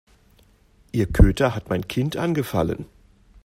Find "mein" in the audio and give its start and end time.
1.69-1.87